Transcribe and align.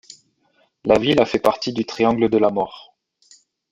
La 0.83 0.97
ville 0.97 1.21
a 1.21 1.27
fait 1.27 1.37
partie 1.37 1.73
du 1.73 1.85
triangle 1.85 2.27
de 2.27 2.39
la 2.39 2.49
mort. 2.49 2.95